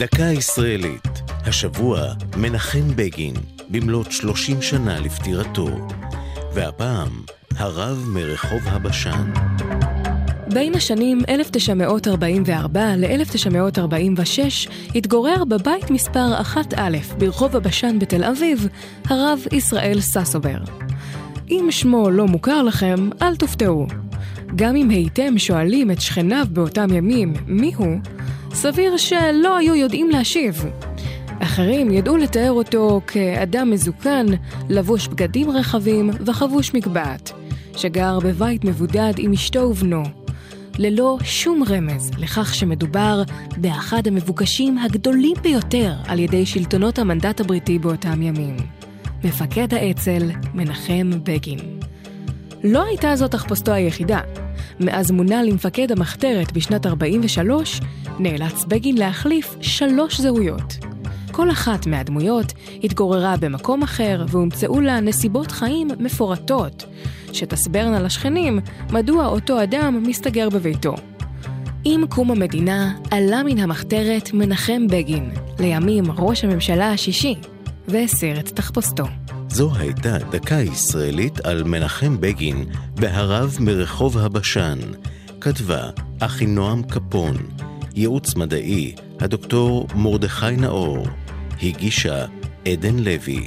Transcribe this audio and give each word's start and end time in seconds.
דקה 0.00 0.22
ישראלית, 0.22 1.08
השבוע 1.46 2.00
מנחם 2.36 2.96
בגין, 2.96 3.34
במלאת 3.70 4.12
30 4.12 4.62
שנה 4.62 5.00
לפטירתו, 5.00 5.68
והפעם 6.54 7.08
הרב 7.56 8.04
מרחוב 8.08 8.60
הבשן. 8.64 9.32
בין 10.54 10.74
השנים 10.74 11.18
1944 11.28 12.96
ל-1946 12.96 14.70
התגורר 14.94 15.44
בבית 15.44 15.90
מספר 15.90 16.40
1א 16.54 16.80
ברחוב 17.18 17.56
הבשן 17.56 17.98
בתל 17.98 18.24
אביב, 18.24 18.68
הרב 19.04 19.40
ישראל 19.52 20.00
ססובר. 20.00 20.58
אם 21.50 21.66
שמו 21.70 22.10
לא 22.10 22.26
מוכר 22.26 22.62
לכם, 22.62 23.10
אל 23.22 23.36
תופתעו. 23.36 23.86
גם 24.56 24.76
אם 24.76 24.90
הייתם 24.90 25.38
שואלים 25.38 25.90
את 25.90 26.00
שכניו 26.00 26.46
באותם 26.50 26.92
ימים 26.92 27.34
מיהו, 27.46 27.98
סביר 28.54 28.96
שלא 28.96 29.56
היו 29.56 29.74
יודעים 29.74 30.10
להשיב. 30.10 30.64
אחרים 31.38 31.90
ידעו 31.90 32.16
לתאר 32.16 32.50
אותו 32.50 33.00
כאדם 33.06 33.70
מזוקן, 33.70 34.26
לבוש 34.68 35.08
בגדים 35.08 35.50
רחבים 35.50 36.10
וחבוש 36.26 36.74
מגבעת, 36.74 37.32
שגר 37.76 38.18
בבית 38.20 38.64
מבודד 38.64 39.12
עם 39.18 39.32
אשתו 39.32 39.58
ובנו, 39.58 40.02
ללא 40.78 41.18
שום 41.24 41.62
רמז 41.68 42.10
לכך 42.18 42.54
שמדובר 42.54 43.22
באחד 43.56 44.06
המבוקשים 44.06 44.78
הגדולים 44.78 45.36
ביותר 45.42 45.92
על 46.06 46.18
ידי 46.18 46.46
שלטונות 46.46 46.98
המנדט 46.98 47.40
הבריטי 47.40 47.78
באותם 47.78 48.22
ימים. 48.22 48.56
מפקד 49.24 49.74
האצ"ל, 49.74 50.30
מנחם 50.54 51.10
בגין. 51.22 51.58
לא 52.64 52.84
הייתה 52.84 53.16
זאת 53.16 53.30
תחפושתו 53.30 53.72
היחידה. 53.72 54.20
מאז 54.80 55.10
מונה 55.10 55.42
למפקד 55.42 55.92
המחתרת 55.92 56.52
בשנת 56.52 56.86
43, 56.86 57.80
נאלץ 58.18 58.64
בגין 58.64 58.98
להחליף 58.98 59.56
שלוש 59.60 60.20
זהויות. 60.20 60.74
כל 61.32 61.50
אחת 61.50 61.86
מהדמויות 61.86 62.52
התגוררה 62.84 63.36
במקום 63.40 63.82
אחר 63.82 64.24
והומצאו 64.28 64.80
לה 64.80 65.00
נסיבות 65.00 65.50
חיים 65.50 65.88
מפורטות, 65.98 66.86
שתסברנה 67.32 68.00
לשכנים 68.00 68.60
מדוע 68.92 69.26
אותו 69.26 69.62
אדם 69.62 70.02
מסתגר 70.06 70.48
בביתו. 70.48 70.94
עם 71.84 72.06
קום 72.06 72.30
המדינה 72.30 72.92
עלה 73.10 73.42
מן 73.42 73.58
המחתרת 73.58 74.30
מנחם 74.32 74.86
בגין, 74.86 75.30
לימים 75.58 76.04
ראש 76.18 76.44
הממשלה 76.44 76.92
השישי, 76.92 77.34
והסיר 77.88 78.40
את 78.40 78.48
תחפושתו. 78.48 79.04
זו 79.52 79.70
הייתה 79.76 80.18
דקה 80.30 80.54
ישראלית 80.54 81.40
על 81.46 81.62
מנחם 81.62 82.20
בגין 82.20 82.64
בהרב 82.94 83.56
מרחוב 83.60 84.18
הבשן. 84.18 84.78
כתבה 85.40 85.90
אחינועם 86.20 86.82
קפון, 86.82 87.36
ייעוץ 87.94 88.34
מדעי 88.34 88.94
הדוקטור 89.20 89.86
מרדכי 89.94 90.56
נאור, 90.56 91.06
הגישה 91.62 92.26
עדן 92.66 92.98
לוי. 92.98 93.46